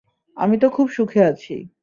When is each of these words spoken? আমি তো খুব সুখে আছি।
আমি 0.37 0.55
তো 0.59 0.67
খুব 0.69 0.87
সুখে 0.91 1.21
আছি। 1.23 1.53